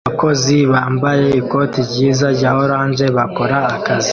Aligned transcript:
Abakozi 0.07 0.55
bambaye 0.71 1.27
ikoti 1.41 1.79
ryiza 1.89 2.27
rya 2.37 2.51
orange 2.63 3.05
bakora 3.17 3.57
akazi 3.75 4.09